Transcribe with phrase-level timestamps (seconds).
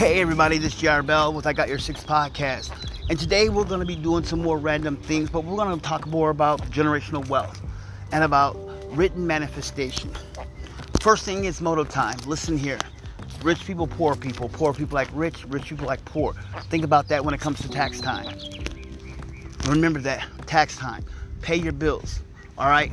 [0.00, 2.70] Hey everybody, this is JR Bell with I Got Your Six podcast.
[3.10, 5.86] And today we're going to be doing some more random things, but we're going to
[5.86, 7.60] talk more about generational wealth
[8.10, 8.56] and about
[8.96, 10.10] written manifestation.
[11.02, 12.16] First thing is moto time.
[12.24, 12.78] Listen here.
[13.42, 16.32] Rich people, poor people, poor people like rich, rich people like poor.
[16.70, 18.38] Think about that when it comes to tax time.
[19.68, 21.04] Remember that tax time.
[21.42, 22.20] Pay your bills.
[22.56, 22.90] All right?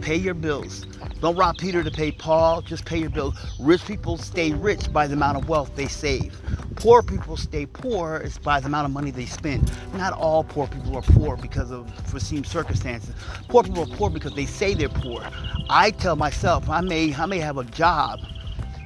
[0.00, 0.86] Pay your bills.
[1.20, 2.62] Don't rob Peter to pay Paul.
[2.62, 3.34] Just pay your bills.
[3.60, 6.40] Rich people stay rich by the amount of wealth they save.
[6.76, 9.70] Poor people stay poor is by the amount of money they spend.
[9.94, 13.14] Not all poor people are poor because of foreseen circumstances.
[13.48, 15.22] Poor people are poor because they say they're poor.
[15.68, 18.20] I tell myself I may I may have a job,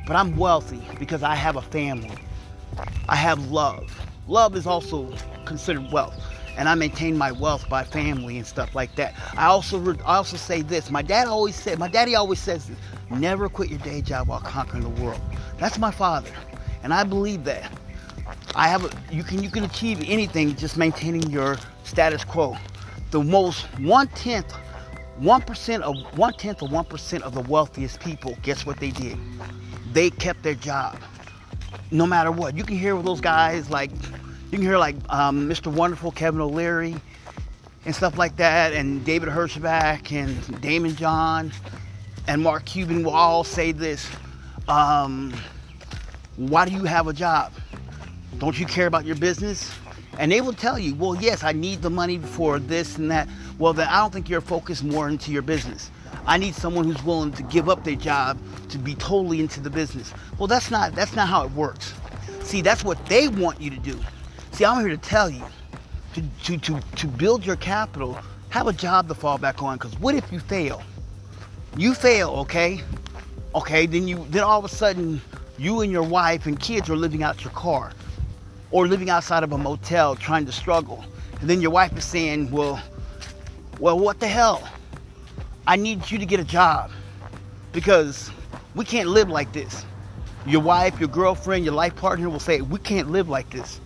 [0.08, 2.18] but I'm wealthy because I have a family.
[3.08, 3.88] I have love.
[4.26, 8.94] Love is also considered wealth and I maintain my wealth by family and stuff like
[8.96, 9.14] that.
[9.36, 10.90] I also I also say this.
[10.90, 12.78] My dad always said, my daddy always says this,
[13.10, 15.20] never quit your day job while conquering the world.
[15.58, 16.30] That's my father,
[16.82, 17.70] and I believe that.
[18.54, 22.56] I have a, you can you can achieve anything just maintaining your status quo.
[23.10, 24.52] The most one tenth,
[25.18, 28.36] one percent of one tenth of one percent of the wealthiest people.
[28.42, 29.18] Guess what they did?
[29.92, 30.98] They kept their job,
[31.90, 32.56] no matter what.
[32.56, 33.90] You can hear those guys like
[34.50, 35.72] you can hear like um, Mr.
[35.72, 36.94] Wonderful, Kevin O'Leary,
[37.84, 41.52] and stuff like that, and David Hirschbach and Daymond John
[42.26, 44.08] and Mark Cuban will all say this.
[44.68, 45.34] Um,
[46.36, 47.52] why do you have a job?
[48.38, 49.72] Don't you care about your business?
[50.18, 53.28] And they will tell you, well, yes, I need the money for this and that.
[53.58, 55.90] Well, then I don't think you're focused more into your business.
[56.26, 58.38] I need someone who's willing to give up their job
[58.70, 60.12] to be totally into the business.
[60.38, 61.94] Well, that's not that's not how it works.
[62.42, 63.98] See, that's what they want you to do.
[64.54, 65.42] See, I'm here to tell you
[66.14, 68.16] to, to, to, to build your capital,
[68.50, 69.78] have a job to fall back on.
[69.78, 70.80] Because what if you fail?
[71.76, 72.80] You fail, okay?
[73.56, 75.20] Okay, then you then all of a sudden
[75.58, 77.90] you and your wife and kids are living out your car
[78.70, 81.04] or living outside of a motel trying to struggle.
[81.40, 82.80] And then your wife is saying, Well,
[83.80, 84.68] well, what the hell?
[85.66, 86.92] I need you to get a job
[87.72, 88.30] because
[88.76, 89.84] we can't live like this.
[90.46, 93.80] Your wife, your girlfriend, your life partner will say, We can't live like this.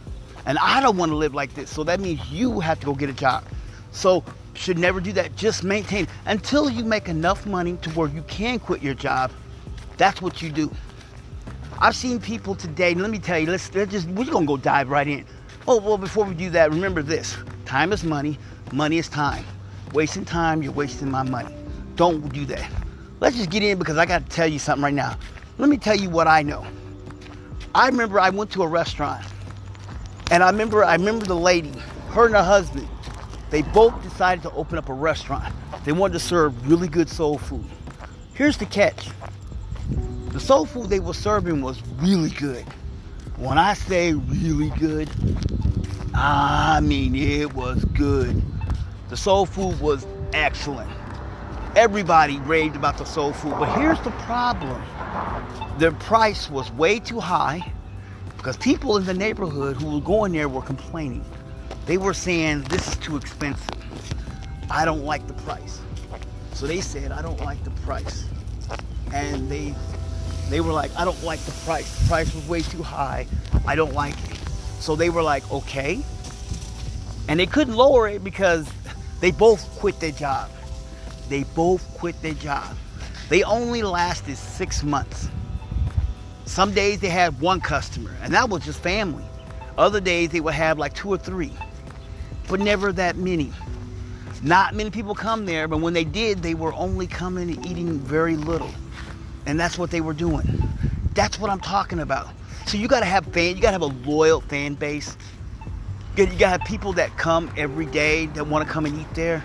[0.49, 1.69] And I don't want to live like this.
[1.69, 3.45] So that means you have to go get a job.
[3.93, 5.37] So should never do that.
[5.37, 9.31] Just maintain until you make enough money to where you can quit your job.
[9.99, 10.73] That's what you do.
[11.79, 12.95] I've seen people today.
[12.95, 13.47] Let me tell you.
[13.47, 15.27] Let's, let's just we're gonna go dive right in.
[15.69, 17.37] Oh well, before we do that, remember this:
[17.67, 18.39] time is money.
[18.73, 19.45] Money is time.
[19.93, 21.55] Wasting time, you're wasting my money.
[21.97, 22.71] Don't do that.
[23.21, 25.19] Let's just get in because I got to tell you something right now.
[25.59, 26.67] Let me tell you what I know.
[27.75, 29.25] I remember I went to a restaurant
[30.31, 31.73] and I remember, I remember the lady,
[32.11, 32.89] her and her husband,
[33.51, 35.55] they both decided to open up a restaurant.
[35.85, 37.65] They wanted to serve really good soul food.
[38.35, 39.09] Here's the catch.
[40.33, 42.65] The soul food they were serving was really good.
[43.37, 45.09] When I say really good,
[46.15, 48.43] I mean it was good.
[49.09, 50.91] The soul food was excellent.
[51.75, 54.83] Everybody raved about the soul food, but here's the problem.
[55.79, 57.73] The price was way too high
[58.39, 61.25] because people in the neighborhood who were going there were complaining.
[61.87, 63.69] They were saying, This is too expensive.
[64.71, 65.81] I don't like the price.
[66.55, 68.27] So they said, I don't like the price.
[69.13, 69.75] And they
[70.49, 71.99] they were like, I don't like the price.
[71.99, 73.27] The price was way too high.
[73.67, 74.39] I don't like it.
[74.81, 76.01] So they were like, okay.
[77.29, 78.71] And they couldn't lower it because
[79.21, 80.49] they both quit their job.
[81.29, 82.77] They both quit their job.
[83.29, 85.29] They only lasted six months.
[86.49, 89.23] Some days they had one customer, and that was just family.
[89.77, 91.53] Other days they would have like two or three,
[92.49, 93.53] but never that many.
[94.43, 97.99] Not many people come there, but when they did, they were only coming and eating
[97.99, 98.71] very little.
[99.45, 100.63] And that's what they were doing.
[101.13, 102.29] That's what I'm talking about.
[102.67, 105.19] So you gotta have fan, you gotta have a loyal fan base.
[106.17, 109.45] You gotta have people that come every day that wanna come and eat there.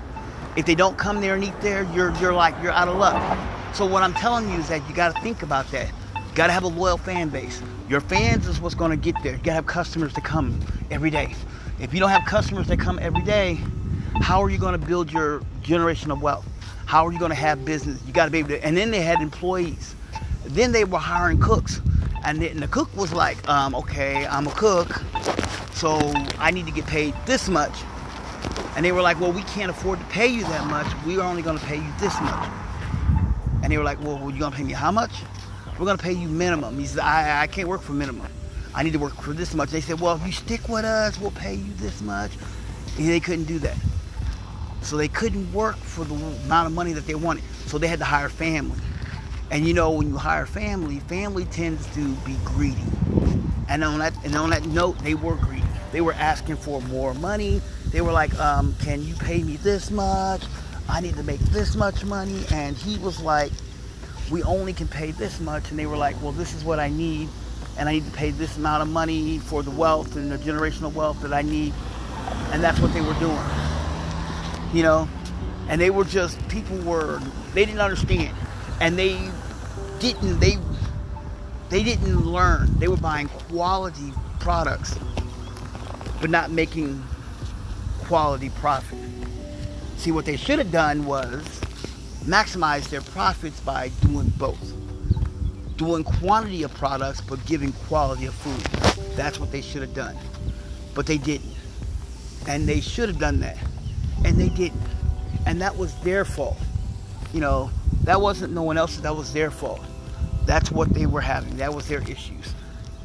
[0.55, 3.37] If they don't come there and eat there, you're you're like you're out of luck.
[3.73, 5.91] So what I'm telling you is that you gotta think about that.
[6.33, 7.61] You gotta have a loyal fan base.
[7.87, 9.33] Your fans is what's gonna get there.
[9.33, 10.59] You gotta have customers to come
[10.89, 11.35] every day.
[11.79, 13.59] If you don't have customers that come every day,
[14.19, 16.47] how are you gonna build your generation of wealth?
[16.87, 18.01] How are you gonna have business?
[18.07, 19.93] You gotta be able to, and then they had employees.
[20.45, 21.81] Then they were hiring cooks.
[22.25, 25.03] And then the cook was like, um, okay, I'm a cook,
[25.75, 25.99] so
[26.39, 27.75] I need to get paid this much.
[28.75, 30.87] And they were like, well, we can't afford to pay you that much.
[31.05, 32.49] We are only gonna pay you this much.
[33.61, 35.11] And they were like, well, you gonna pay me how much?
[35.83, 36.79] We're gonna pay you minimum.
[36.79, 38.25] He said, I, I can't work for minimum.
[38.73, 39.69] I need to work for this much.
[39.69, 42.31] They said, well, if you stick with us, we'll pay you this much.
[42.97, 43.75] And they couldn't do that.
[44.81, 47.43] So they couldn't work for the amount of money that they wanted.
[47.65, 48.79] So they had to hire family.
[49.51, 52.79] And you know, when you hire family, family tends to be greedy.
[53.67, 55.67] And on that and on that note, they were greedy.
[55.91, 57.61] They were asking for more money.
[57.87, 60.43] They were like, um, "Can you pay me this much?
[60.87, 63.51] I need to make this much money." And he was like,
[64.31, 66.89] "We only can pay this much." And they were like, "Well, this is what I
[66.89, 67.29] need,
[67.77, 70.93] and I need to pay this amount of money for the wealth and the generational
[70.93, 71.73] wealth that I need."
[72.51, 73.39] And that's what they were doing.
[74.73, 75.09] You know,
[75.69, 77.19] and they were just people were
[77.53, 78.35] they didn't understand,
[78.81, 79.17] and they
[79.99, 80.57] didn't they
[81.69, 82.77] they didn't learn.
[82.79, 84.95] They were buying quality products,
[86.21, 87.03] but not making
[88.05, 88.99] quality profit.
[89.97, 91.61] See, what they should have done was
[92.25, 94.73] maximize their profits by doing both.
[95.77, 98.61] Doing quantity of products, but giving quality of food.
[99.15, 100.17] That's what they should have done.
[100.93, 101.55] But they didn't.
[102.47, 103.57] And they should have done that.
[104.23, 104.81] And they didn't.
[105.45, 106.57] And that was their fault.
[107.33, 107.71] You know,
[108.03, 109.81] that wasn't no one else's, that was their fault.
[110.45, 111.57] That's what they were having.
[111.57, 112.53] That was their issues.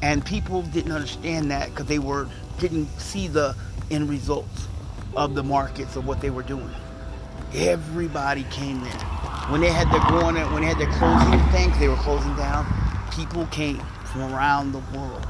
[0.01, 2.27] And people didn't understand that because they were
[2.59, 3.55] didn't see the
[3.89, 4.67] end results
[5.15, 6.69] of the markets of what they were doing.
[7.53, 8.91] Everybody came there.
[9.49, 12.65] When they had their going when they had their closing things, they were closing down.
[13.11, 15.25] People came from around the world.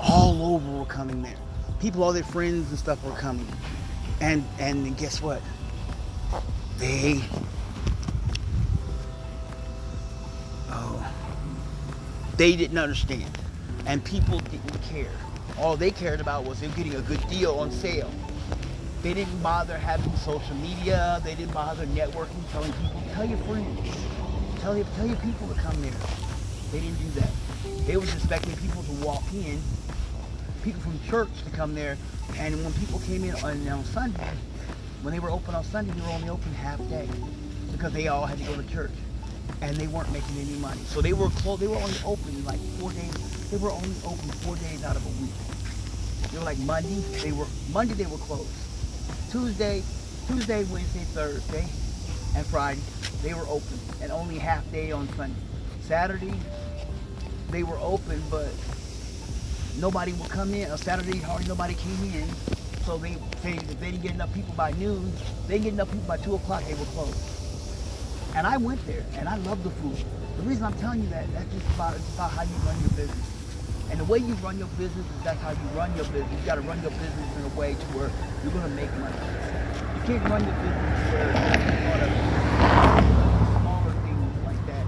[0.00, 1.36] All over were coming there.
[1.78, 3.46] People, all their friends and stuff were coming.
[4.20, 5.42] And and guess what?
[6.78, 7.22] They
[10.70, 11.12] oh
[12.38, 13.38] they didn't understand.
[13.84, 15.12] And people didn't care.
[15.58, 18.10] All they cared about was them getting a good deal on sale.
[19.02, 21.22] They didn't bother having social media.
[21.24, 23.96] They didn't bother networking, telling people, tell your friends,
[24.60, 25.92] tell your, tell your people to come there.
[26.70, 27.30] They didn't do that.
[27.86, 29.58] They was expecting people to walk in,
[30.62, 31.96] people from church to come there.
[32.36, 34.30] And when people came in on, on Sunday,
[35.00, 37.08] when they were open on Sunday, they were only open half day
[37.72, 38.92] because they all had to go to church
[39.62, 40.80] and they weren't making any money.
[40.84, 41.62] So they were closed.
[41.62, 43.50] They were only open like four days.
[43.50, 45.32] They were only open four days out of a week.
[46.30, 47.00] They were like Monday.
[47.22, 47.94] They were Monday.
[47.94, 48.69] They were closed.
[49.30, 49.82] Tuesday,
[50.26, 51.68] Tuesday, Wednesday, Thursday,
[52.36, 52.80] and Friday
[53.22, 55.38] they were open, and only half day on Sunday.
[55.82, 56.34] Saturday
[57.50, 58.48] they were open, but
[59.78, 60.68] nobody would come in.
[60.70, 62.28] On Saturday hardly nobody came in.
[62.84, 65.12] So they say if they didn't get enough people by noon,
[65.46, 67.16] they didn't get enough people by two o'clock, they were closed.
[68.34, 69.96] And I went there, and I love the food.
[70.38, 72.90] The reason I'm telling you that, that's just about, it's about how you run your
[72.90, 73.29] business.
[74.10, 76.34] Way you run your business is that's how you run your business.
[76.34, 78.10] You got to run your business in a way to where
[78.42, 79.14] you're going to make money.
[79.14, 81.30] You can't run your business where
[83.54, 84.82] smaller things like that.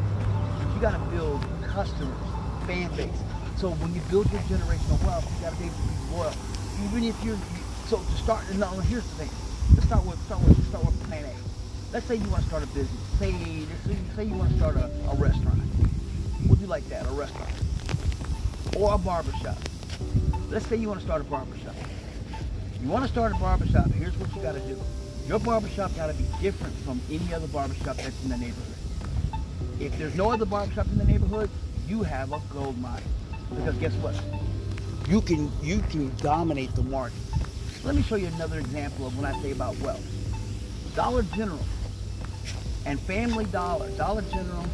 [0.75, 2.19] You got to build customers,
[2.67, 3.23] fan base.
[3.63, 6.35] So when you build your generational wealth, you got to be able to be loyal.
[6.83, 7.39] Even if you're,
[7.87, 9.31] so to start, no, here's the thing.
[9.79, 11.35] Let's start with, start with, start with plan A
[11.95, 12.91] let's say you want to start a business.
[13.23, 13.31] Say,
[14.19, 15.63] say you want to start a, a restaurant.
[16.51, 17.07] Would you like that?
[17.07, 17.55] A restaurant.
[18.77, 19.59] Or a barbershop.
[20.51, 21.75] Let's say you want to start a barbershop.
[22.83, 24.79] You want to start a barbershop, here's what you got to do.
[25.27, 28.77] Your barbershop got to be different from any other barbershop that's in the neighborhood.
[29.79, 31.49] If there's no other barbershop in the neighborhood,
[31.87, 33.03] you have a gold mine.
[33.51, 34.21] Because guess what?
[35.09, 37.19] You can you can dominate the market.
[37.85, 40.05] Let me show you another example of when I say about wealth.
[40.95, 41.65] Dollar General
[42.87, 44.67] and Family Dollar, Dollar General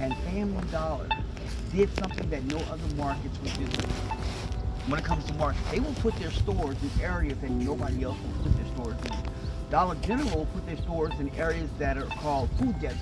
[0.00, 1.08] and Family Dollar
[1.72, 3.66] did something that no other markets would do.
[4.88, 8.18] When it comes to markets, they will put their stores in areas that nobody else
[8.18, 9.70] will put their stores in.
[9.70, 13.00] Dollar General will put their stores in areas that are called food deserts.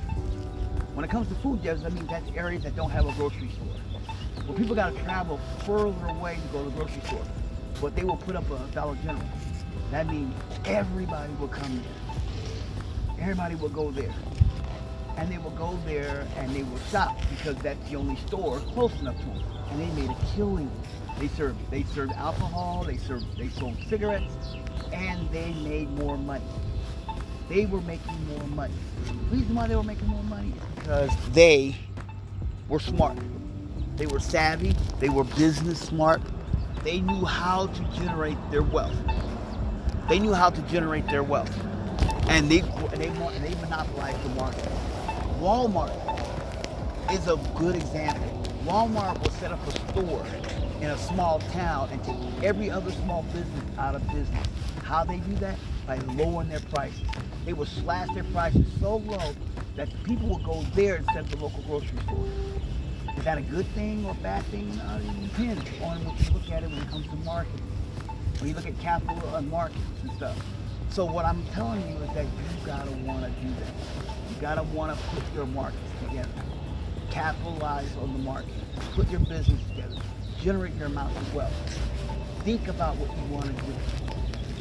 [0.92, 3.48] When it comes to food deserts, I mean that's areas that don't have a grocery
[3.50, 4.14] store.
[4.46, 7.24] Well, people got to travel further away to go to the grocery store.
[7.80, 9.24] But they will put up a Dollar General.
[9.90, 10.34] That means
[10.66, 13.20] everybody will come there.
[13.20, 14.12] Everybody will go there
[15.18, 18.98] and they will go there and they will shop because that's the only store close
[19.00, 19.42] enough to them.
[19.70, 20.70] And they made a killing.
[21.18, 24.32] They served they served alcohol, they served they sold cigarettes,
[24.92, 26.44] and they made more money.
[27.48, 28.74] They were making more money.
[29.06, 31.74] The reason why they were making more money is because they
[32.68, 33.18] were smart.
[33.96, 36.22] They were savvy, they were business smart.
[36.84, 38.94] They knew how to generate their wealth.
[40.08, 41.52] They knew how to generate their wealth.
[42.28, 42.60] And they,
[42.96, 44.68] they, they monopolized the market.
[45.40, 45.92] Walmart
[47.12, 48.42] is a good example.
[48.64, 50.26] Walmart will set up a store
[50.80, 54.46] in a small town and take every other small business out of business.
[54.82, 55.56] How they do that?
[55.86, 57.06] By lowering their prices.
[57.44, 59.32] They will slash their prices so low
[59.76, 62.26] that people will go there instead of the local grocery store.
[63.16, 64.68] Is that a good thing or a bad thing?
[64.80, 67.62] Uh, it depends on what you look at it when it comes to marketing.
[68.40, 70.36] When you look at capital and markets and stuff.
[70.90, 73.97] So what I'm telling you is that you gotta want to do that.
[74.40, 76.28] Gotta want to put your markets together.
[77.10, 78.54] Capitalize on the market.
[78.94, 79.96] Put your business together.
[80.40, 81.52] generate your amount of wealth.
[82.44, 83.72] Think about what you want to do.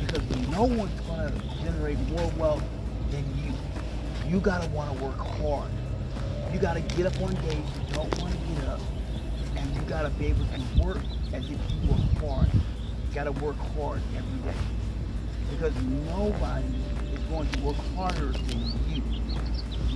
[0.04, 2.64] Because no one's to generate more wealth
[3.12, 3.54] than you.
[4.28, 5.70] You got to want to work hard.
[6.52, 8.80] You got to get up on days you don't want to get up.
[9.56, 11.04] And you got to be able to work
[11.34, 12.52] as if you work hard.
[12.54, 14.58] You got to work hard every day.
[15.52, 16.66] Because nobody
[17.14, 19.17] is going to work harder than you.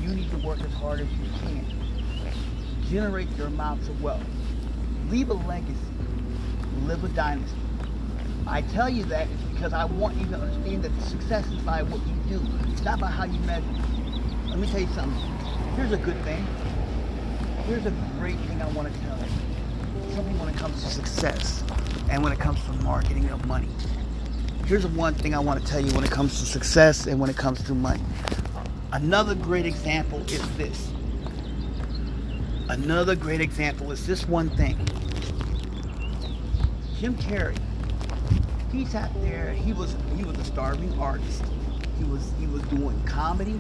[0.02, 1.66] You need to work as hard as you can.
[2.90, 4.24] Generate your amounts of wealth.
[5.10, 5.76] Leave a legacy.
[6.86, 7.58] Live a dynasty.
[8.48, 11.84] I tell you that is because I want you to understand that success is by
[11.84, 12.46] what you do.
[12.72, 13.66] It's not by how you measure.
[14.48, 15.22] Let me tell you something.
[15.76, 16.46] Here's a good thing.
[17.68, 20.16] Here's a great thing I want to tell you.
[20.16, 21.64] Something when it comes to success
[22.10, 23.70] and when it comes to marketing of money.
[24.66, 27.30] Here's one thing I want to tell you when it comes to success and when
[27.30, 28.02] it comes to money.
[28.94, 30.92] Another great example is this.
[32.68, 34.78] Another great example is this one thing.
[37.00, 37.58] Jim Carrey.
[38.72, 39.54] He sat there.
[39.54, 41.42] He was he was a starving artist.
[41.98, 43.60] He was he was doing comedy,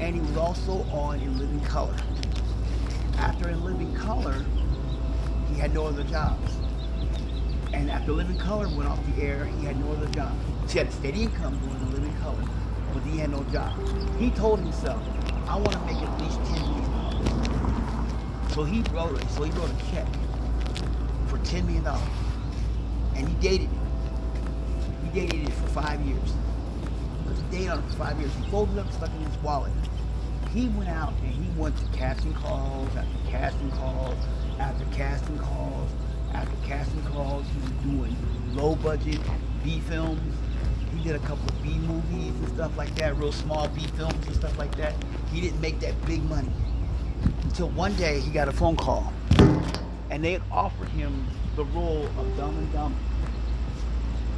[0.00, 1.96] and he was also on In Living Color.
[3.18, 4.44] After In Living Color,
[5.48, 6.52] he had no other jobs.
[7.72, 10.32] And after Living Color went off the air, he had no other job.
[10.68, 12.44] He had a steady income doing The Living Color,
[12.94, 13.74] but he had no job.
[14.18, 15.02] He told himself,
[15.48, 18.50] I want to make at least $10 million.
[18.50, 19.20] So he wrote.
[19.30, 20.06] So he wrote a check
[21.26, 21.84] for $10 million.
[23.16, 23.78] And he dated it.
[25.02, 26.32] He dated it for five years.
[27.50, 28.32] He dated on it for five years.
[28.36, 29.72] He folded up, stuck in his wallet.
[30.52, 34.16] He went out and he went to casting calls after casting calls
[34.60, 35.90] after casting calls
[36.32, 37.44] after casting calls.
[37.52, 38.16] He was doing
[38.54, 39.18] low budget
[39.64, 40.20] B films.
[41.04, 44.34] Did a couple of B movies and stuff like that, real small B films and
[44.34, 44.94] stuff like that.
[45.30, 46.48] He didn't make that big money
[47.42, 49.12] until one day he got a phone call
[50.10, 52.96] and they offered him the role of Dumb and Dumber.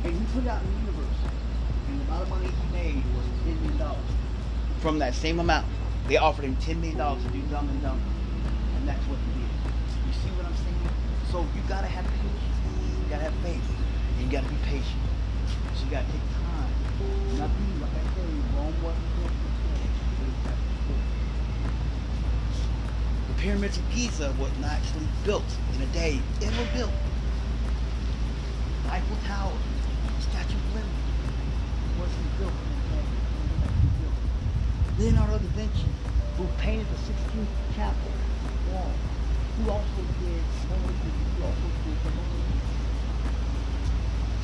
[0.04, 1.18] And he put out in the universe.
[1.88, 3.96] And the amount of money he made was $10 million.
[4.80, 5.66] From that same amount,
[6.08, 8.02] they offered him $10 million to do Dumb and Dumber.
[8.76, 9.50] And that's what he did.
[10.06, 10.90] You see what I'm saying?
[11.30, 12.56] So you gotta have patience.
[13.04, 13.62] You gotta have faith.
[14.18, 15.02] And you gotta be patient.
[15.76, 16.35] So you gotta take
[23.28, 25.44] The pyramids of Giza was not actually built
[25.74, 26.20] in a day.
[26.40, 26.92] They were built.
[28.90, 29.52] Eiffel Tower,
[30.20, 30.90] Statue of Liberty
[31.98, 33.06] wasn't built in a day.
[34.98, 35.84] Leonardo da Vinci,
[36.36, 37.46] who painted the Sistine
[37.76, 38.10] Chapel
[38.72, 38.90] wall,
[39.58, 40.42] who also did
[41.36, 42.16] who also the.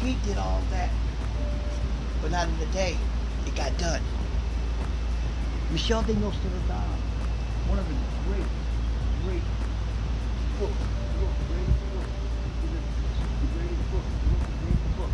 [0.07, 0.90] He did all that,
[2.23, 2.97] but not in a day.
[3.47, 4.00] It got done.
[5.73, 7.02] Michel de Nostredame,
[7.67, 7.95] one of the
[8.31, 8.47] great,
[9.26, 9.43] great
[10.61, 10.83] books,
[11.19, 12.07] the greatest book,
[13.41, 15.11] the greatest book, the greatest book.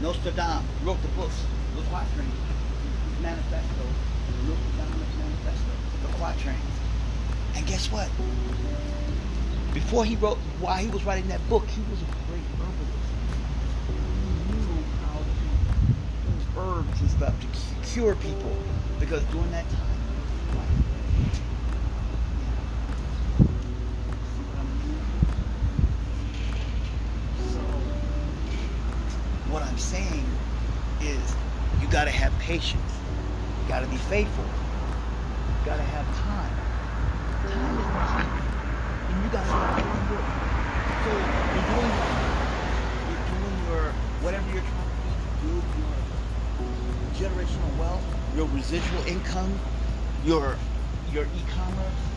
[0.00, 1.42] Nostradamus wrote the books,
[1.74, 2.38] the quatrains,
[3.10, 3.84] his manifesto,
[4.26, 6.74] the Nostradamus manifesto, the quatrains.
[7.56, 8.08] And guess what?
[9.74, 12.99] Before he wrote, while he was writing that book, he was a great herbalist.
[16.80, 17.46] Herbs and stuff to
[17.86, 18.56] cure people.
[18.98, 19.86] Because during that time,
[29.50, 30.24] what I'm saying
[31.00, 31.36] is
[31.80, 32.92] you got to have patience.
[33.62, 34.44] You got to be faithful.
[34.44, 36.54] You got to have time.
[37.50, 38.28] Time is money.
[39.08, 40.24] And you got to be doing.
[41.02, 41.10] So
[41.52, 41.92] you're doing,
[43.08, 45.99] you're doing your, whatever you're trying to do, your
[47.20, 49.62] generational wealth, your residual income,
[50.20, 50.58] your,
[51.04, 52.16] your e-commerce,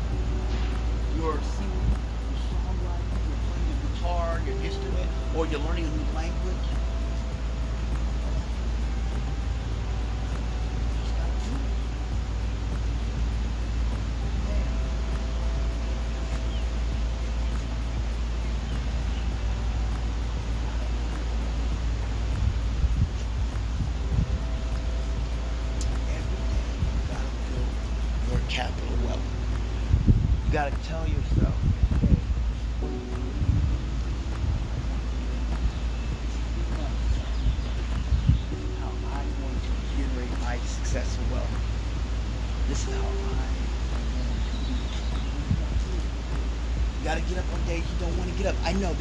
[1.09, 6.05] your singing, your songwriting, you're playing a guitar, your instrument, or you're learning a new
[6.05, 6.79] language.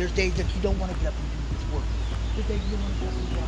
[0.03, 1.87] There's days that you don't want to get up and do this work.
[2.35, 3.39] There's days you don't want to get up and do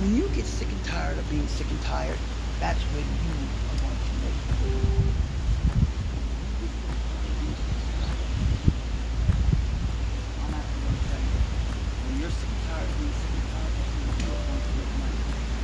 [0.00, 2.16] When you get sick and tired of being sick and tired,
[2.64, 4.72] that's when you are going to make it.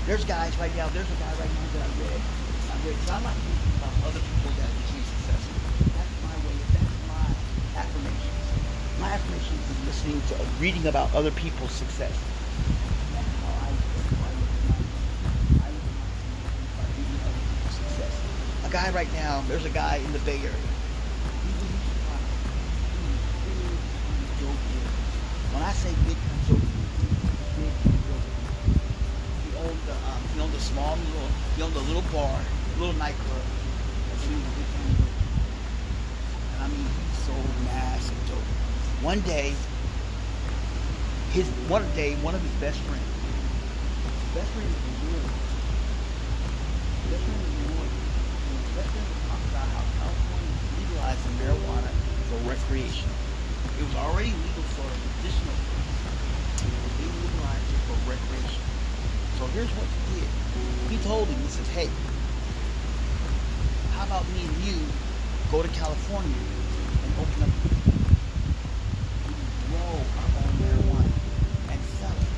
[0.05, 2.21] There's guys right now, there's a guy right now that I read.
[2.21, 4.69] I read, so I'm not thinking about other people that
[9.07, 12.11] My affirmations is listening to, reading about other people's success.
[18.65, 19.45] A guy right now.
[19.47, 20.51] There's a guy in the Bay Area.
[25.55, 26.17] When I say big.
[29.47, 32.41] He owned the um, he owned a small little he owned a little bar,
[32.81, 33.43] little nightclub.
[36.51, 38.56] And I mean he sold massive dope.
[39.03, 39.55] One day,
[41.29, 43.05] his one day one of his best friends,
[44.35, 45.21] best friend was lawyer.
[47.03, 47.91] His best friend was lawyer.
[48.49, 49.21] And best friend was
[49.53, 51.93] about how California is legalizing marijuana
[52.25, 53.11] for recreation.
[53.79, 54.89] It was already legal for
[55.21, 56.17] medicinal purposes.
[56.97, 58.63] They legalized it for recreation.
[59.37, 60.29] So here's what he did.
[60.89, 61.91] He told him, he says, hey,
[63.93, 64.89] how about me and you
[65.51, 66.41] go to California
[67.05, 67.51] and open up
[69.27, 69.35] we
[69.69, 71.11] grow our own marijuana
[71.71, 72.37] and sell it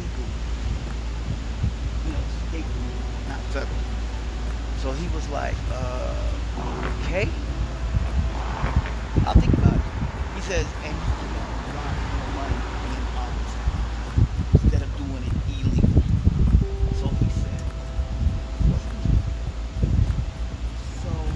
[0.00, 0.32] legally.
[2.06, 2.18] You know,
[2.48, 3.78] state legal, not federal.
[4.78, 6.14] So he like, uh,
[7.04, 7.28] okay.
[9.26, 9.80] I'll think about it.
[10.34, 11.14] He says, and you
[11.66, 13.58] a lot more money being honest
[14.52, 16.02] instead of doing it illegal.
[16.92, 17.64] So he said.
[21.02, 21.34] So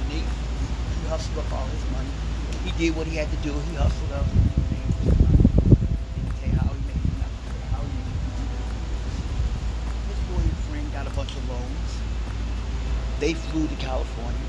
[0.00, 2.10] and they, he hustled up all his money.
[2.64, 3.52] He did what he had to do.
[3.70, 4.26] He hustled up.
[4.26, 5.44] He made his money.
[6.14, 8.62] Didn't tell you how he made it, not tell you how he made it.
[10.06, 12.02] His boyfriend got a bunch of loans.
[13.18, 14.48] They flew to California.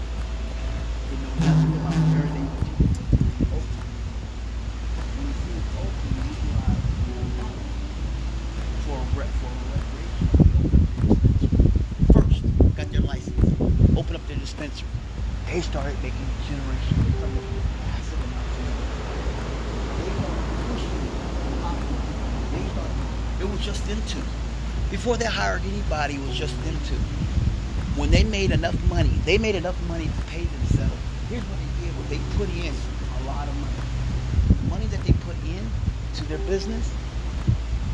[1.09, 2.73] They know nothing about where they went to.
[3.51, 3.95] Oakland.
[5.15, 6.87] When you see Oakland, you realize
[8.85, 10.31] for a rec for a recreation.
[12.13, 12.43] First,
[12.75, 13.53] got their license,
[13.95, 14.89] opened up their dispensary.
[15.45, 17.03] They started making generational.
[17.05, 18.89] They started making massive amounts of money.
[19.97, 21.11] They started pushing
[21.43, 22.03] the popular.
[22.51, 22.97] They started.
[23.39, 24.25] It was just them two.
[25.09, 26.93] Before they hired anybody, it was just them two.
[27.97, 31.01] When they made enough money, they made enough money to pay themselves.
[31.33, 33.81] Here's what they did: was they put in a lot of money.
[34.53, 35.65] The money that they put in
[36.13, 36.93] to their business,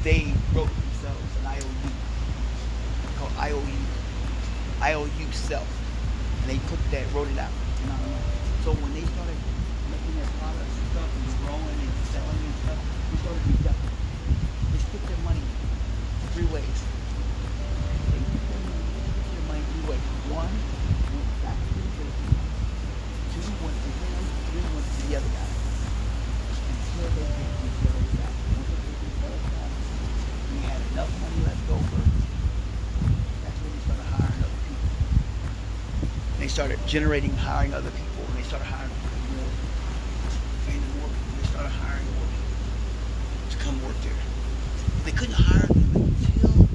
[0.03, 1.91] they wrote themselves an IOU
[3.15, 3.79] called IOU,
[4.83, 5.71] IOU self,
[6.43, 7.55] and they put that, wrote it out.
[8.67, 9.39] So when they started
[9.87, 13.95] making their products and stuff and growing and selling and stuff, they started deducting.
[14.75, 15.47] They split their money
[16.35, 16.83] three ways.
[18.11, 18.83] They split their money,
[19.15, 20.14] split their money three ways.
[20.25, 20.73] One
[21.11, 22.43] went back to the business.
[23.29, 24.37] Two went to him.
[24.45, 25.55] Three went to the other guy.
[26.67, 28.35] Until they paid themselves back.
[28.49, 29.73] Once they paid themselves back,
[30.49, 32.11] we had enough money left over.
[33.41, 34.91] That's when they started hiring other people.
[36.37, 38.93] They started generating, hiring other people, and they started hiring
[39.27, 39.55] more,
[40.67, 41.35] and more people.
[41.37, 42.57] They started hiring more people
[43.49, 44.25] to come work there.
[45.03, 46.69] They couldn't hire them until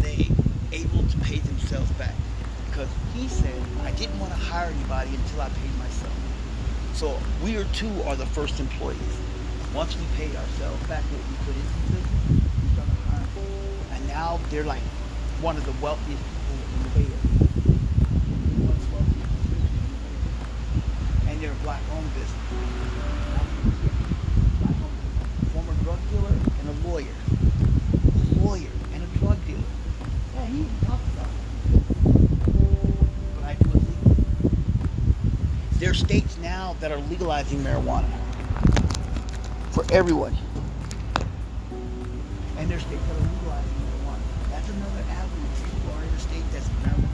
[0.00, 0.32] they
[0.72, 2.16] able to pay themselves back.
[2.66, 6.16] Because he said, I didn't want to hire anybody until I paid myself.
[6.92, 7.22] So
[7.72, 8.98] we are the first employees.
[9.74, 12.28] Once we paid ourselves back what we put into the business,
[12.60, 13.26] we started hiring.
[13.92, 14.82] And now they're like
[15.40, 17.32] one of the wealthiest people in the Bay Area.
[21.28, 22.36] And they're a black owned business.
[25.54, 27.16] Former drug dealer and a lawyer.
[28.04, 29.72] A lawyer and a drug dealer.
[30.34, 31.40] Yeah, he talks about it.
[33.36, 33.82] But I do it.
[35.80, 36.36] There states
[36.82, 38.10] that are legalizing marijuana
[39.70, 40.36] for everyone.
[42.58, 44.50] And there's states that are legalizing marijuana.
[44.50, 45.46] That's another avenue.
[45.86, 47.06] You are in a state that's marijuana,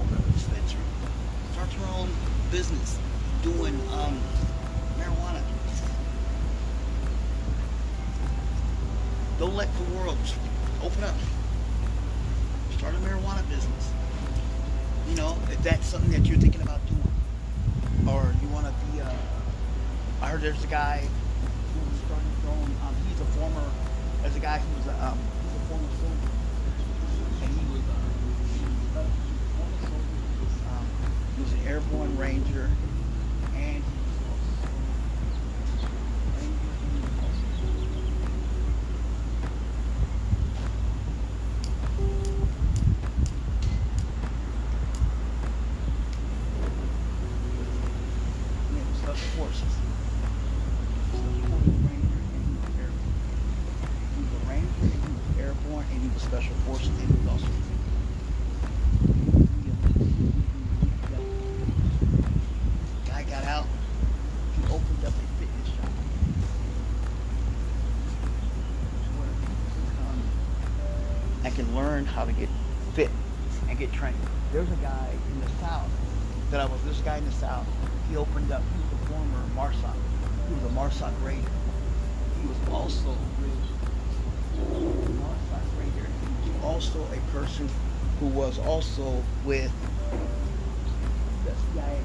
[0.00, 0.80] open up a dispensary.
[1.52, 2.08] Start your own
[2.50, 2.98] business
[3.42, 4.18] doing um,
[4.96, 5.42] marijuana.
[9.38, 10.16] Don't let the world
[10.82, 11.14] open up.
[12.78, 13.92] Start a marijuana business.
[15.10, 17.02] You know, if that's something that you're thinking about doing,
[18.08, 19.16] or you want to be a.
[20.20, 22.68] I heard there's a guy who was starting his own.
[22.84, 23.64] Um, he's a former.
[24.20, 26.36] There's a guy who was a, um, he's a former soldier,
[27.40, 27.80] and he was.
[27.88, 30.20] Uh, he was, uh, he was a former soldier.
[30.68, 30.84] Um,
[31.34, 32.68] he was an airborne ranger,
[33.56, 34.68] and he was also
[36.36, 37.48] ranger and he was also
[48.68, 49.74] and it was other forces.
[51.64, 53.16] So he was a ranger and he was airborne.
[54.12, 55.84] He was a ranger and he was airborne.
[56.66, 57.46] forced and he was also
[63.06, 63.66] guy got out.
[64.56, 65.90] He opened up a fitness shop.
[69.16, 70.20] Where people come
[71.44, 72.48] and can learn how to get
[72.94, 73.10] fit
[73.68, 74.16] and get trained.
[74.52, 75.90] There's a guy in the south
[76.50, 76.82] that I was.
[76.84, 77.66] This guy in the south.
[78.10, 78.62] He opened up.
[78.62, 79.96] He was a former MARSOC.
[80.48, 81.50] He was a MARSOC raider.
[82.40, 83.16] He was also
[85.22, 86.08] MARSOC raider.
[86.44, 87.68] He was also a person
[88.20, 89.72] who was also with
[91.44, 92.00] the CIA.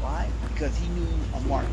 [0.00, 0.30] Why?
[0.48, 1.70] Because he knew a market.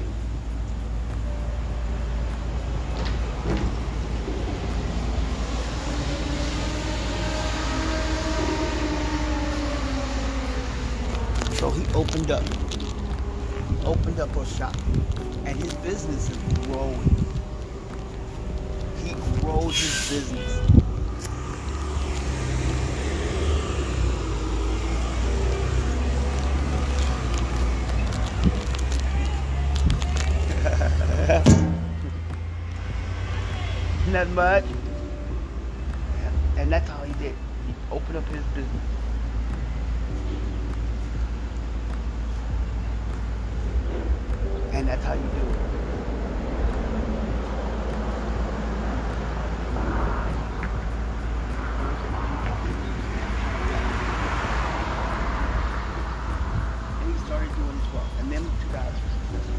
[11.54, 12.44] So he opened up.
[13.70, 14.76] He opened up a shop.
[15.46, 17.21] And his business is growing.
[19.72, 20.62] Grows business.
[34.08, 34.66] Not much.
[36.58, 37.36] And that's how he did.
[37.68, 38.84] He opened up his business.
[44.74, 45.60] And that's how you do it.
[56.88, 58.12] And he started doing as well.
[58.20, 59.56] And them two guys were successful.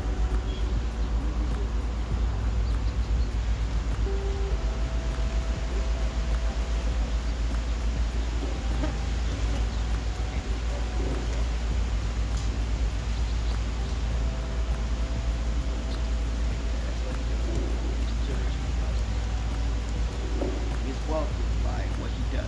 [20.87, 22.47] His wealth is by what he does.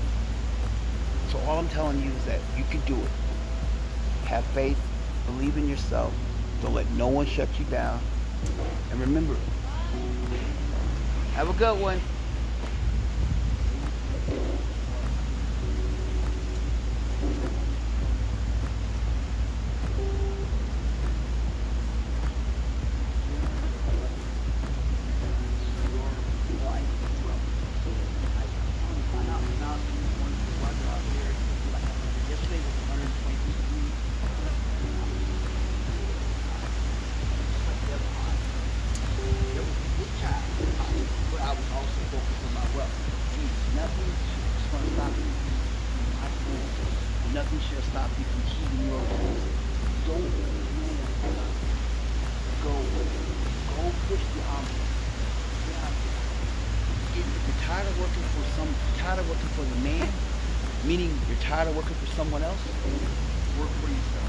[1.32, 3.12] So all I'm telling you is that you can do it.
[4.24, 4.78] Have faith,
[5.26, 6.14] believe in yourself,
[6.62, 7.98] don't let no one shut you down.
[8.92, 9.34] And remember,
[11.34, 12.00] have a good one.
[32.30, 33.94] Yesterday was 120 degrees.
[39.54, 40.42] There was a good time,
[41.30, 42.90] but I was also focused on my wealth.
[43.38, 46.74] Means Nothing is going to stop you from my goals.
[47.30, 49.46] Nothing should stop you from achieving your goals.
[50.10, 50.16] Go,
[52.66, 54.90] go, go push the envelope.
[55.70, 56.18] Get out there.
[57.14, 60.08] If you're tired of working for some, tired of working for the man,
[60.82, 62.60] meaning you're tired of working for someone else,
[63.56, 64.28] work for yourself.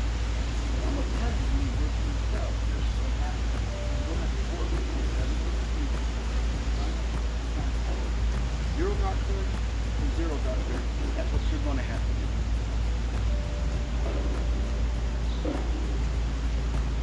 [0.87, 3.43] I'm gonna tell you, work for yourself, you're so happy.
[3.43, 5.35] You don't have to work for yourself.
[8.77, 8.91] Zero
[9.27, 9.55] thirty
[9.99, 10.79] and zero thirty.
[11.15, 12.27] That's what you're gonna have to do.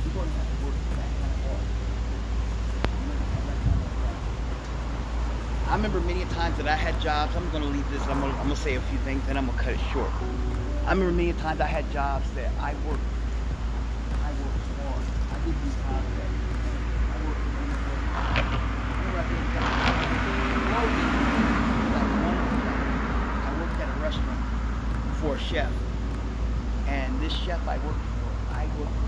[0.00, 1.66] You're gonna have to work that kind of hard.
[2.88, 4.32] You're gonna have that kind of drive.
[5.68, 7.37] I remember many times that I had jobs.
[7.37, 8.02] I'm gonna leave this.
[8.09, 10.11] I'm gonna, I'm gonna say a few things, and I'm gonna cut it short.
[10.87, 13.07] I remember many times I had jobs that I worked.
[14.26, 14.66] I worked
[15.87, 16.02] hard.
[17.07, 17.38] I worked.
[23.81, 24.40] At a restaurant
[25.20, 25.70] for a chef,
[26.88, 28.98] and this chef I worked for, I worked.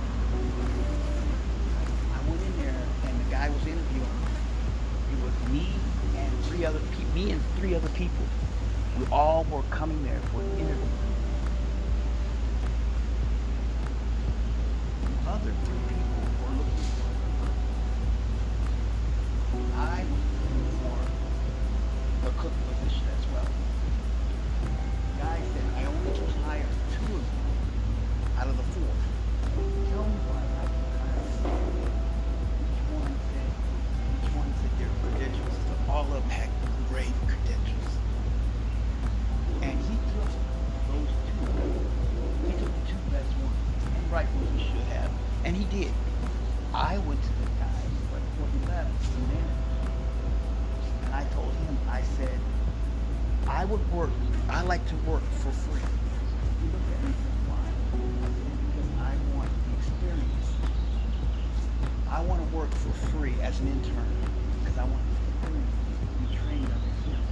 [2.15, 4.15] I went in there, and the guy was interviewing.
[5.13, 5.94] It was me
[6.49, 7.15] three other people.
[7.15, 8.25] Me and three other people.
[8.99, 10.85] We all were coming there for an interview.
[15.27, 15.53] Other
[62.75, 64.19] for free as an intern
[64.63, 65.33] because I wanted to
[66.19, 67.25] be trained under him.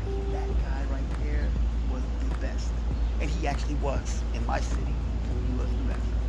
[0.00, 1.52] And that guy right there
[1.90, 2.72] was the best.
[3.20, 4.96] And he actually was in my city.
[5.46, 6.21] He was the best.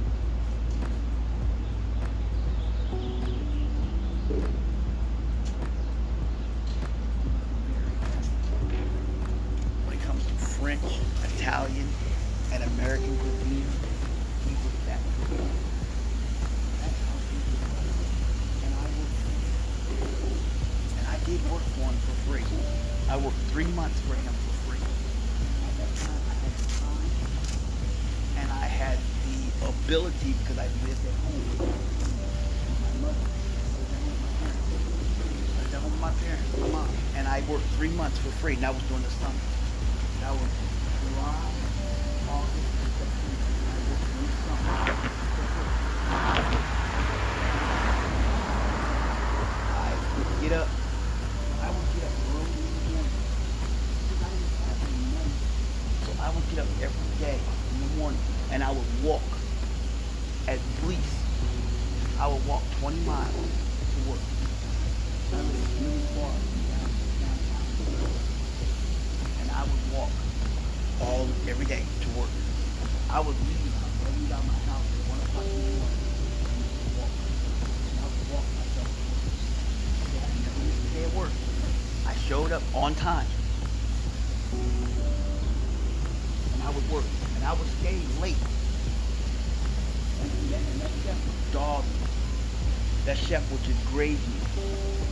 [93.93, 94.41] Would me.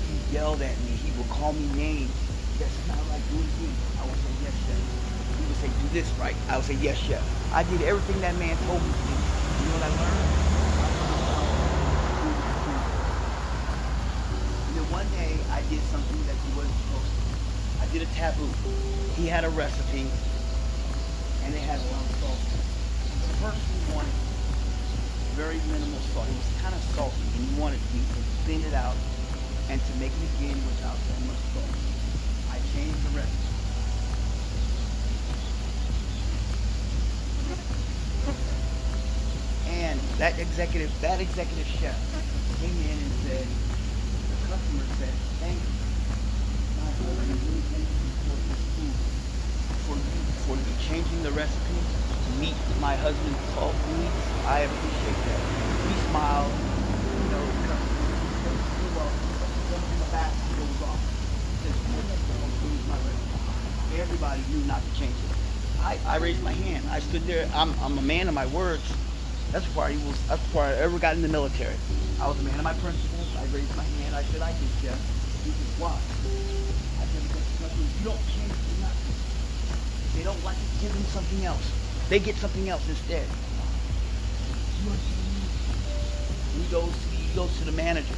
[0.09, 0.91] He yelled at me.
[0.91, 2.09] He would call me names.
[2.57, 3.73] That's not like do it.
[4.01, 4.81] I would say yes, chef.
[5.37, 6.35] He would say do this right.
[6.49, 7.21] I would say yes, chef.
[7.53, 9.13] I did everything that man told me to do.
[9.13, 10.31] You know what I learned?
[14.65, 17.21] And then one day I did something that he wasn't supposed to.
[17.81, 18.49] I did a taboo.
[19.13, 20.09] He had a recipe
[21.45, 22.41] and it had a lot of salt.
[23.21, 24.15] The person wanted
[25.37, 26.25] very minimal salt.
[26.25, 28.95] It was kind of salty and he wanted to thin it out
[29.69, 31.71] and to make it again without so much salt.
[32.51, 33.37] I changed the recipe.
[39.67, 41.97] And that executive, that executive chef
[42.61, 43.47] came in and said,
[44.29, 45.85] the customer said, thank you.
[46.77, 48.37] My husband thank you for.
[49.85, 49.95] For
[50.47, 51.79] for you changing the recipe
[52.25, 54.33] to meet my husband's salt needs.
[54.45, 55.41] I appreciate that.
[55.87, 56.53] He smiled,
[57.23, 59.29] you know, the customer said, you're welcome.
[59.69, 60.99] Then in the back, he goes off.
[61.63, 63.80] He says, you're never going to lose my recipe.
[63.99, 65.35] Everybody knew not to change it.
[65.81, 66.85] I, I raised my hand.
[66.89, 67.49] I stood there.
[67.53, 68.83] I'm, I'm a man of my words.
[69.51, 70.27] That's why I was.
[70.27, 71.75] That's before I ever got in the military.
[72.21, 73.35] I was a man of my principles.
[73.35, 74.15] I raised my hand.
[74.15, 74.99] I said, I did, Jeff.
[75.43, 75.91] This is why.
[75.91, 79.15] I said, because you don't change for nothing.
[80.15, 80.81] They don't like it.
[80.81, 81.71] Give them something else.
[82.09, 83.25] They get something else instead.
[84.83, 86.63] You you?
[86.63, 86.93] He goes.
[87.11, 88.13] He goes to the manager,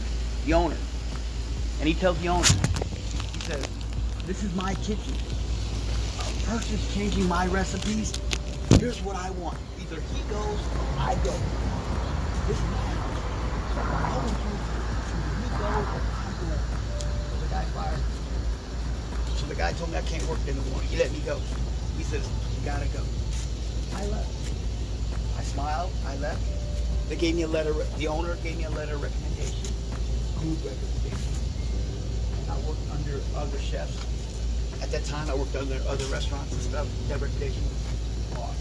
[0.46, 0.78] the owner,
[1.80, 2.48] and he tells the owner.
[3.34, 3.68] He says,
[4.26, 5.14] "This is my kitchen.
[6.54, 8.14] Person's changing my recipes.
[8.78, 9.58] Here's what I want.
[9.82, 11.34] Either he goes or I go.
[12.46, 13.18] This is my house.
[15.58, 16.54] Go or I go.
[17.26, 17.98] So the guy fired.
[19.36, 20.88] So the guy told me I can't work in the morning.
[20.90, 21.42] He let me go.
[21.98, 23.02] He says, you gotta go.
[23.96, 24.30] I left.
[25.40, 25.90] I smiled.
[26.06, 26.44] I left.
[27.10, 27.74] They gave me a letter.
[27.98, 29.74] The owner gave me a letter of recommendation.
[30.38, 31.34] Good recommendation.
[32.48, 34.23] I worked under other chefs.
[34.84, 36.88] At that time, I worked under other restaurants and stuff.
[37.08, 37.64] That recommendation
[38.36, 38.52] was.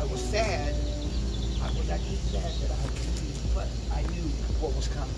[0.00, 0.72] I was sad.
[1.60, 4.24] I was actually sad that I leaving, but I knew
[4.64, 5.12] what was coming.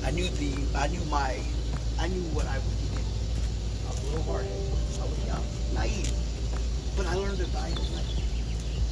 [0.00, 0.56] I knew the.
[0.80, 1.36] I knew my.
[2.00, 3.04] I knew what I was getting.
[3.84, 4.80] I was a little hard-headed.
[4.96, 5.44] I was young,
[5.76, 6.08] naive,
[6.96, 8.24] but I learned a valuable lesson.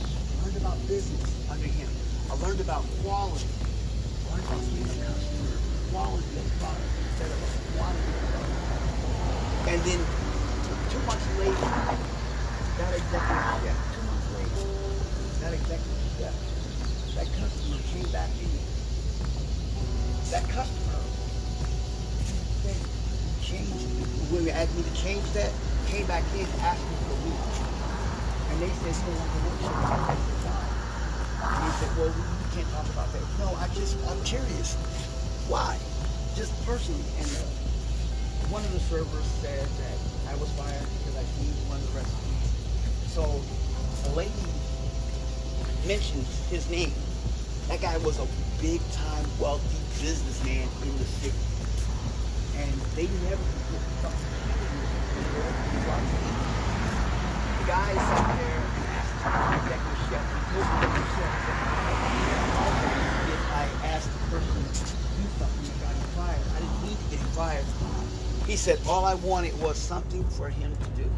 [0.04, 1.88] I learned about business under him.
[2.28, 3.48] I learned about quality.
[3.48, 5.56] I learned about being a customer,
[5.88, 7.40] quality of product instead of
[7.80, 8.41] quantity.
[9.68, 10.00] And then
[10.90, 11.70] two months later,
[12.78, 14.66] that executive chef, two months later,
[15.40, 16.34] that executive chef,
[17.14, 18.50] that customer came back in.
[20.30, 20.98] That customer
[23.42, 23.86] changed,
[24.32, 25.52] when they asked me to change that,
[25.86, 27.44] came back in, asked me for a week.
[28.50, 30.10] And they said, you don't to work so why?
[31.54, 33.22] And he said, well, we we can't talk about that.
[33.38, 34.74] No, I just, I'm curious.
[35.48, 35.78] Why?
[36.34, 37.04] Just personally.
[37.18, 37.71] And uh,
[38.52, 39.96] one of the servers said that
[40.28, 42.52] I was fired because I changed one of the recipes.
[43.08, 44.44] So a lady
[45.88, 46.92] mentioned his name.
[47.72, 48.28] That guy was a
[48.60, 51.40] big time wealthy businessman in the city.
[52.60, 53.40] And they never
[53.72, 54.20] put something
[57.56, 58.60] The guy sat there
[59.64, 60.24] executive chef.
[60.28, 61.32] He told me what he said.
[63.32, 63.64] If I
[63.96, 67.16] asked the person to do something that got him fired, I didn't need to get
[67.16, 67.81] him fired.
[68.46, 71.10] He said all I wanted was something for him to do.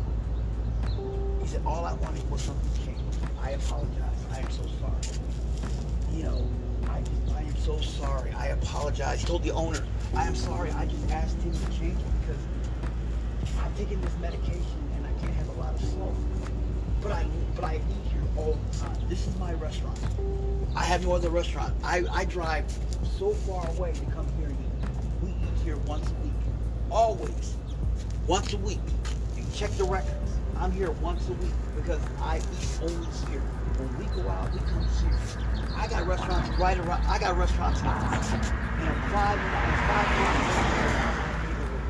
[1.41, 3.01] He said all I wanted was something to change.
[3.41, 4.19] I apologize.
[4.31, 5.19] I am so sorry.
[6.13, 6.49] You know,
[6.87, 7.03] I
[7.35, 8.31] I am so sorry.
[8.33, 9.21] I apologize.
[9.21, 9.83] He told the owner,
[10.15, 10.71] I am sorry.
[10.73, 12.43] I just asked him to change it because
[13.63, 16.15] I'm taking this medication and I can't have a lot of smoke.
[17.01, 18.97] But I but I eat here all the time.
[19.09, 19.99] This is my restaurant.
[20.77, 21.75] I have no other restaurant.
[21.83, 22.65] I, I drive
[23.19, 24.89] so far away to come here and eat.
[25.23, 26.34] We eat here once a week.
[26.95, 27.57] Always.
[28.29, 28.79] Once a week.
[29.37, 30.31] You check the records.
[30.57, 33.41] I'm here once a week because I eat only here.
[33.81, 35.19] When we go out, we come here.
[35.75, 37.05] I got restaurants right around.
[37.07, 37.91] I got restaurants in, in
[39.11, 39.51] five in
[39.91, 40.07] five.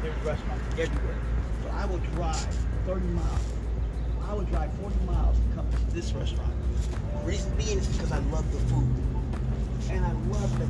[0.01, 1.19] There's restaurants everywhere.
[1.63, 3.53] So I will drive 30 miles.
[4.27, 6.55] I would drive 40 miles to come to this restaurant.
[7.25, 8.89] Reason being is because I love the food.
[9.91, 10.65] And I love the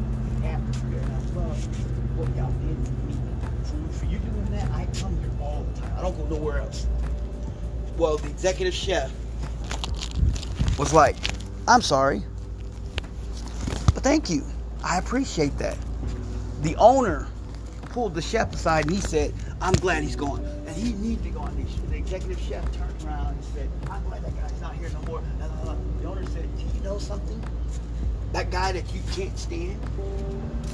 [0.49, 0.99] atmosphere.
[0.99, 3.15] And I love what y'all did for me
[3.95, 5.31] for you doing that, I come here
[6.17, 6.87] the go nowhere else.
[7.97, 9.13] Well, the executive chef
[10.79, 11.17] was like,
[11.69, 12.23] I'm sorry,
[13.95, 14.45] but thank you.
[14.83, 15.79] I appreciate that.
[16.63, 17.27] The owner
[17.91, 20.45] pulled the chef aside and he said, I'm glad he's gone.
[20.67, 21.55] And he needed to go on.
[21.91, 25.23] The executive chef turned around and said, I'm glad that guy's not here no more.
[25.41, 27.43] Uh, uh, the owner said, Do you know something?
[28.33, 29.81] That guy that you can't stand,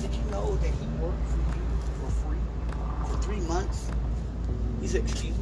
[0.01, 1.61] did you know that he worked for you
[2.01, 2.39] for free
[3.07, 3.91] for three months?
[4.81, 5.35] He said, Excuse.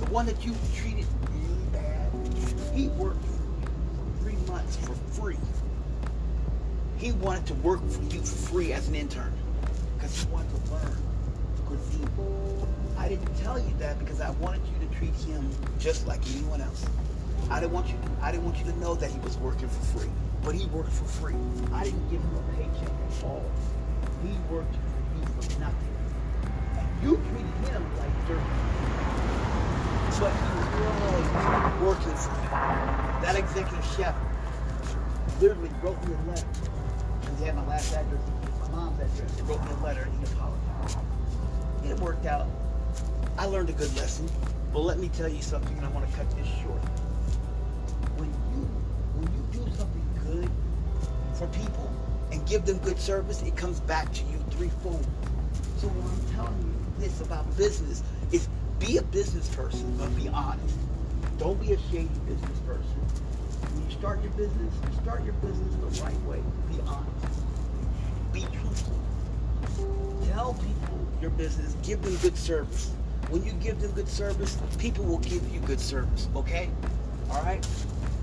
[0.00, 2.10] The one that you treated really bad,
[2.74, 5.38] he worked for three months for free.
[6.98, 9.32] He wanted to work for you for free as an intern
[9.96, 10.96] because he wanted to learn
[11.66, 12.08] cuisine.
[12.98, 16.60] I didn't tell you that because I wanted you to treat him just like anyone
[16.60, 16.86] else.
[17.50, 17.94] I didn't want you.
[17.94, 20.10] To, I didn't want you to know that he was working for free,
[20.42, 21.34] but he worked for free.
[21.72, 23.44] I didn't give him a paycheck at all.
[24.22, 25.93] He worked for you for nothing,
[27.04, 28.40] you treated him like dirt.
[30.18, 32.48] But he was working for you.
[33.20, 34.14] That executive chef
[35.38, 36.46] literally wrote me a letter.
[37.38, 38.22] He had my last address,
[38.62, 39.36] my mom's address.
[39.36, 40.98] He wrote me a letter and he apologized.
[41.84, 42.46] It worked out.
[43.36, 44.26] I learned a good lesson.
[44.72, 46.80] But let me tell you something, and I want to cut this short.
[48.16, 48.62] When you
[49.14, 50.50] when you do something good
[51.34, 51.92] for people
[52.32, 55.06] and give them good service, it comes back to you threefold.
[55.76, 58.02] So what I'm telling you this about business
[58.32, 60.76] is be a business person, but be honest.
[61.38, 62.84] Don't be a shady business person.
[62.84, 66.42] When you start your business, start your business the right way.
[66.70, 67.40] Be honest.
[68.32, 68.98] Be truthful.
[70.32, 71.76] Tell people your business.
[71.82, 72.92] Give them good service.
[73.30, 76.28] When you give them good service, people will give you good service.
[76.36, 76.70] Okay?
[77.30, 77.66] All right?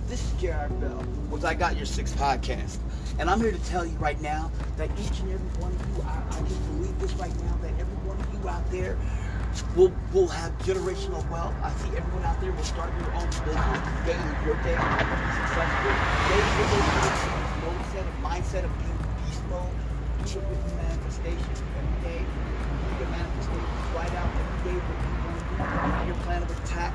[0.07, 2.77] This is Jared Bell with I Got Your Six podcast.
[3.17, 6.03] And I'm here to tell you right now that each and every one of you,
[6.03, 8.97] I, I just believe this right now, that every one of you out there
[9.75, 11.55] will will have generational wealth.
[11.63, 13.81] I see everyone out there will start your own business.
[14.07, 14.75] Is your day.
[15.39, 15.95] Successful.
[16.19, 16.85] Today is your day.
[17.63, 19.71] Mode set of mindset of being beast mode.
[20.25, 22.21] Do it with manifestation every day.
[22.83, 23.77] Do your manifestation.
[23.95, 26.07] Write out every day what you want to do.
[26.07, 26.93] Your plan of attack.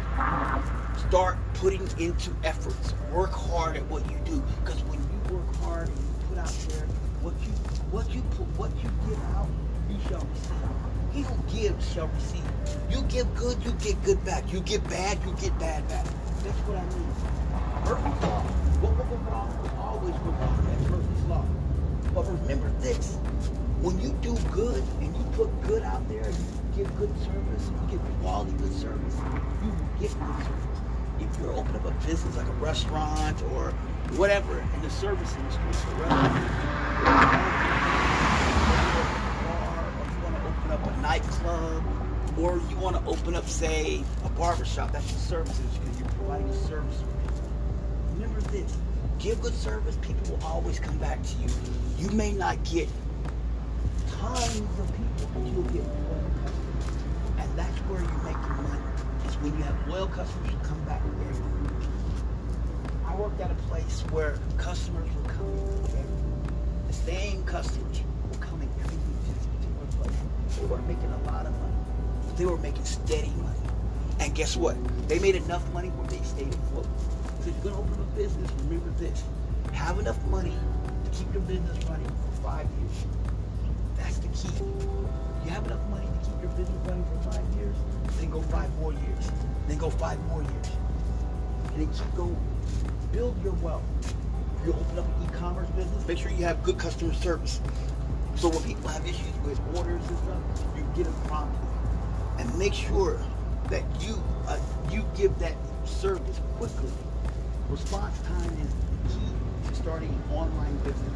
[1.09, 2.95] Start putting into efforts.
[3.13, 4.43] Work hard at what you do.
[4.65, 6.87] Because when you work hard and you put out there
[7.23, 7.53] what you
[7.91, 9.49] what you put what you give out,
[9.89, 10.96] you shall receive.
[11.17, 12.45] He who gives shall receive.
[12.91, 14.53] You give good, you get good back.
[14.53, 16.05] You give bad, you get bad back.
[16.45, 17.09] That's what I mean.
[17.89, 18.43] Murphy's law.
[18.85, 20.61] What will go wrong will always go wrong.
[20.69, 21.47] That's Murphy's law.
[22.13, 23.17] But remember this.
[23.81, 27.97] When you do good and you put good out there you give good service, you
[27.97, 29.17] give quality good service,
[29.65, 30.81] you get good service.
[31.19, 33.73] If you're opening up a business like a restaurant or
[34.21, 37.47] whatever in the service industry, a restaurant,
[40.77, 41.85] up a nightclub,
[42.37, 46.49] or you want to open up, say, a barbershop, that's your services because you're providing
[46.49, 47.05] a service.
[48.15, 48.77] Remember this
[49.21, 51.49] give good service, people will always come back to you.
[51.97, 52.89] You may not get
[54.19, 56.97] tons of people, but you'll get loyal customers.
[57.39, 58.83] And that's where you make your money.
[59.29, 61.89] Is when you have loyal customers who come back every week.
[63.07, 68.01] I worked at a place where customers were coming every The same customers
[68.33, 70.37] were coming every week to this particular place.
[70.59, 71.75] They weren't making a lot of money.
[72.27, 73.59] But they were making steady money.
[74.21, 74.77] And guess what?
[75.09, 76.87] They made enough money where they stayed afloat.
[77.41, 79.23] So if you're gonna open a business, remember this.
[79.73, 80.55] Have enough money
[81.05, 83.07] to keep your business running for five years.
[83.99, 84.55] That's the key.
[85.45, 87.77] You have enough money to keep your business running for five years,
[88.19, 89.31] then go five more years.
[89.69, 90.69] Then go five more years.
[91.75, 92.37] and then keep going.
[93.13, 93.83] Build your wealth.
[94.65, 97.61] You open up an e-commerce business, make sure you have good customer service.
[98.37, 100.43] So when people have issues with orders and stuff,
[100.77, 101.59] you get them promptly.
[102.39, 103.19] And make sure
[103.71, 104.59] that you uh,
[104.91, 105.57] you give that
[105.87, 106.91] service quickly.
[107.71, 108.73] Response time is
[109.13, 111.13] key to starting an online business.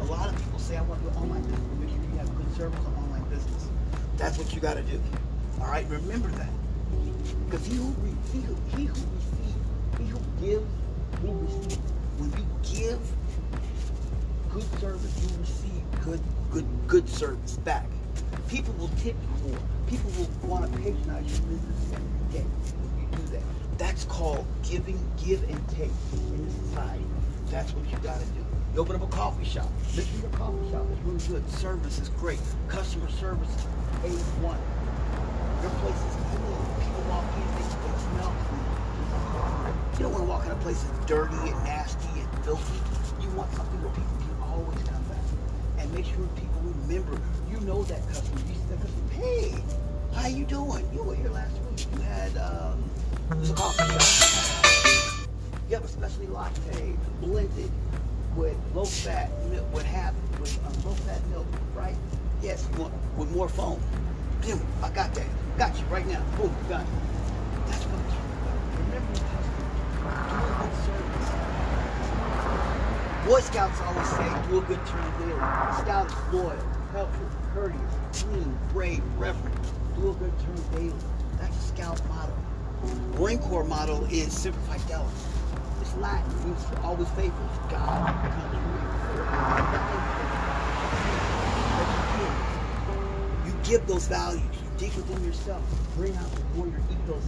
[0.00, 1.60] A lot of people say, I want to do online business.
[1.68, 3.68] but Make sure you have good service on online business.
[4.16, 5.00] That's what you got to do.
[5.60, 6.50] All right, remember that.
[7.44, 7.94] Because he who,
[8.32, 10.66] he who, he who receives, he who gives,
[11.22, 11.78] will receive.
[12.18, 13.00] When you give
[14.50, 16.20] good service, you receive good,
[16.54, 17.84] good, good service back.
[18.48, 19.58] People will tip you more.
[19.88, 22.46] People will want to patronize your business every day
[22.78, 23.42] when you do that.
[23.76, 27.02] That's called giving, give and take in society.
[27.50, 28.46] That's what you got to do.
[28.72, 29.66] You open up a coffee shop.
[29.98, 31.50] This is your coffee shop It's really good.
[31.50, 32.38] Service is great.
[32.68, 33.50] Customer service
[34.04, 34.54] is A1.
[35.58, 36.54] Your place is clean.
[36.78, 37.66] People walk in, they,
[37.98, 39.74] smell clean.
[39.98, 42.78] You don't want to walk in a place that's dirty and nasty and filthy.
[43.20, 44.93] You want something where people can always
[45.94, 47.20] make sure people remember.
[47.50, 48.40] You know that customer.
[48.40, 49.10] You see that customer.
[49.12, 49.54] Hey,
[50.14, 50.86] how you doing?
[50.92, 51.86] You were here last week.
[51.94, 52.82] You had um,
[53.36, 55.28] this coffee shop.
[55.68, 57.70] You have a specialty latte blended
[58.36, 61.94] with low fat milk, with half, with um, low fat milk, right?
[62.42, 62.68] Yes,
[63.16, 63.80] with more foam.
[64.42, 65.26] Boom, I got that.
[65.56, 66.22] Got you right now.
[66.36, 66.84] Boom, got.
[73.26, 75.32] Boy Scouts always say, do a good turn daily.
[75.80, 76.58] Scout is loyal,
[76.92, 77.80] helpful, courteous,
[78.12, 79.64] clean, brave, reverent.
[79.96, 80.92] Do a good turn daily.
[81.40, 82.34] That's a Scout motto.
[83.18, 85.08] Marine Corps motto is Semper Fidelis.
[85.80, 86.30] It's Latin.
[86.32, 88.60] It means always faithful to God, country,
[93.46, 94.42] you You give those values.
[94.42, 95.62] You dig within yourself.
[95.96, 97.24] Bring out the warrior ethos.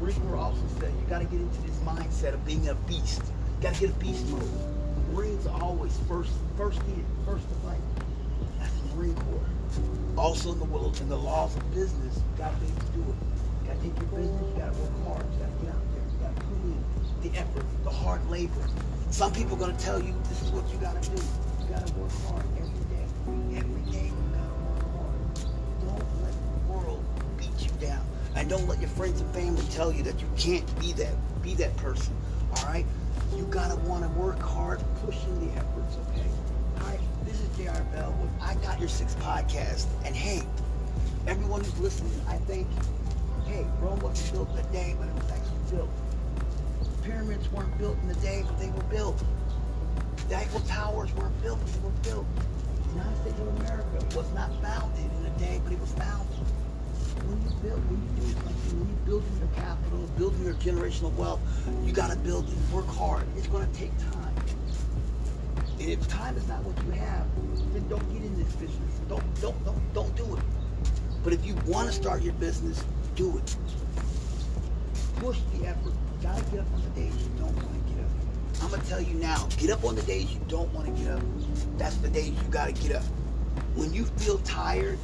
[0.00, 3.20] Marine Corps also said you got to get into this mindset of being a beast.
[3.20, 4.77] You got to get a beast mode.
[5.12, 7.80] Marines are always first, first in, first to fight.
[8.58, 9.46] That's the Marine Corps.
[10.16, 13.16] Also in the world, in the laws of business, you got able to do it.
[13.62, 14.42] You got to take your business.
[14.42, 15.26] You got to work hard.
[15.32, 16.04] You got to get out there.
[16.10, 16.84] You got to put in
[17.22, 18.68] the effort, the hard labor.
[19.10, 21.22] Some people are going to tell you this is what you got to do.
[21.62, 23.06] You got to work hard every day.
[23.56, 25.18] Every day you got to work hard.
[25.86, 27.04] Don't let the world
[27.36, 28.04] beat you down.
[28.36, 31.54] And don't let your friends and family tell you that you can't be that be
[31.54, 32.14] that person.
[32.56, 32.86] All right?
[33.36, 36.26] You got to want to work hard pushing the efforts, okay?
[36.80, 37.00] All right?
[37.24, 39.86] This is JR Bell with I Got Your Six podcast.
[40.04, 40.42] And hey,
[41.26, 43.52] everyone who's listening, I thank you.
[43.52, 45.90] Hey, Rome wasn't built in a day, but it was actually built
[47.08, 49.22] pyramids weren't built in a day, but they were built.
[50.28, 52.26] The Eiffel Towers weren't built, but they were built.
[52.84, 56.36] The United States of America was not founded in a day, but it was founded.
[57.28, 58.34] When you build, when you
[58.72, 61.40] when you're building your capital, building your generational wealth,
[61.84, 62.56] you got to build it.
[62.72, 63.24] Work hard.
[63.36, 64.34] It's going to take time.
[65.78, 67.26] And if time is not what you have,
[67.74, 69.00] then don't get in this business.
[69.08, 70.42] Don't, don't, don't, don't do it.
[71.22, 72.82] But if you want to start your business,
[73.14, 73.56] do it.
[75.16, 75.92] Push the effort.
[75.92, 78.62] You gotta get up on the days you don't want to get up.
[78.62, 81.12] I'm gonna tell you now, get up on the days you don't want to get
[81.12, 81.22] up.
[81.76, 83.04] That's the days you gotta get up.
[83.74, 84.98] When you feel tired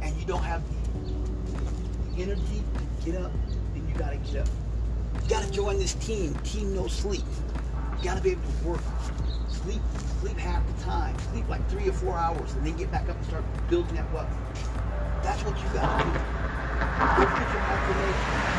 [0.00, 0.75] and you don't have the
[2.18, 3.32] energy to get up,
[3.74, 4.48] then you gotta get up.
[5.22, 7.24] You gotta join this team, Team No Sleep.
[7.98, 8.80] You gotta be able to work.
[9.48, 9.80] Sleep,
[10.20, 11.16] sleep half the time.
[11.32, 14.12] Sleep like three or four hours, and then get back up and start building that
[14.12, 14.28] wealth.
[15.22, 16.10] That's what you gotta do.
[16.10, 18.55] Go get your affirmation.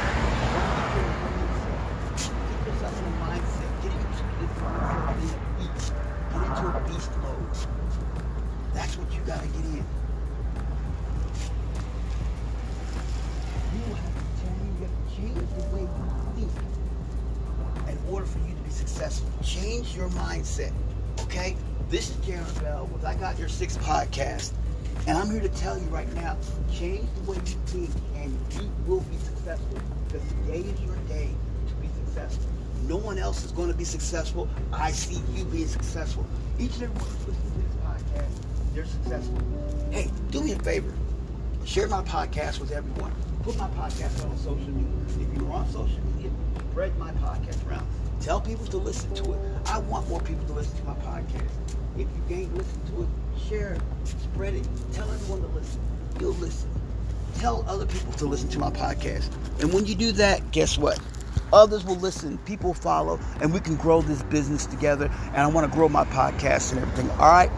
[19.98, 20.72] Your mindset.
[21.22, 21.56] Okay?
[21.90, 24.54] This is Jaron Bell with I Got Your Six podcast.
[25.08, 26.38] And I'm here to tell you right now,
[26.72, 29.80] change the way you think and you will be successful.
[30.08, 31.30] Because today is your day
[31.68, 32.46] to be successful.
[32.84, 34.48] No one else is going to be successful.
[34.72, 36.28] I see you being successful.
[36.60, 39.42] Each and every one who's listening to this podcast, they're successful.
[39.90, 40.94] Hey, do me a favor.
[41.66, 43.14] Share my podcast with everyone.
[43.42, 45.28] Put my podcast on social media.
[45.28, 46.30] If you're on social media,
[46.72, 47.88] spread my podcast around.
[48.22, 49.57] Tell people to listen to it.
[49.70, 51.50] I want more people to listen to my podcast.
[51.96, 53.10] If you can't listen to it,
[53.50, 55.82] share it, spread it, tell everyone to listen.
[56.22, 56.70] You'll listen.
[57.36, 59.30] Tell other people to listen to my podcast.
[59.62, 61.00] And when you do that, guess what?
[61.52, 65.12] Others will listen, people follow, and we can grow this business together.
[65.28, 67.10] And I want to grow my podcast and everything.
[67.12, 67.52] All right?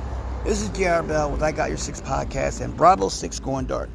[0.46, 3.90] This is JR Bell with I Got Your Six podcast and Bravo 6 Going Dark.